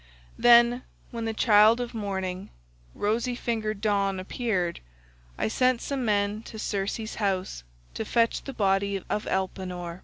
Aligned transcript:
"Then, 0.35 0.81
when 1.11 1.25
the 1.25 1.31
child 1.33 1.79
of 1.79 1.93
morning, 1.93 2.49
rosy 2.95 3.35
fingered 3.35 3.81
Dawn, 3.81 4.19
appeared, 4.19 4.79
I 5.37 5.47
sent 5.47 5.79
some 5.79 6.03
men 6.03 6.41
to 6.41 6.57
Circe's 6.57 7.17
house 7.21 7.63
to 7.93 8.03
fetch 8.03 8.41
the 8.41 8.53
body 8.53 9.03
of 9.11 9.27
Elpenor. 9.27 9.99